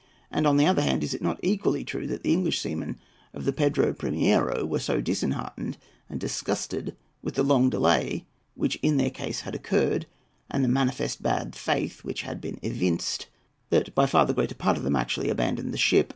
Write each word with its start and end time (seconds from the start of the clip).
And, 0.31 0.47
on 0.47 0.57
the 0.57 0.65
other 0.65 0.81
hand, 0.81 1.03
is 1.03 1.13
it 1.13 1.21
not 1.21 1.39
equally 1.43 1.83
true 1.83 2.07
that 2.07 2.23
the 2.23 2.33
English 2.33 2.59
seamen 2.59 2.97
of 3.35 3.45
the 3.45 3.53
Pedro 3.53 3.93
Primiero 3.93 4.65
were 4.65 4.79
so 4.79 4.99
disheartened 4.99 5.77
and 6.09 6.19
disgusted 6.19 6.95
with 7.21 7.35
the 7.35 7.43
long 7.43 7.69
delay 7.69 8.25
which 8.55 8.77
in 8.77 8.97
their 8.97 9.11
case 9.11 9.41
had 9.41 9.53
occurred, 9.53 10.07
and 10.49 10.63
the 10.63 10.67
manifest 10.67 11.21
bad 11.21 11.55
faith 11.55 12.03
which 12.03 12.23
had 12.23 12.41
been 12.41 12.57
evinced, 12.63 13.27
that 13.69 13.93
by 13.93 14.07
far 14.07 14.25
the 14.25 14.33
greater 14.33 14.55
part 14.55 14.75
of 14.75 14.81
them 14.83 14.95
actually 14.95 15.29
abandoned 15.29 15.71
the 15.71 15.77
ship? 15.77 16.09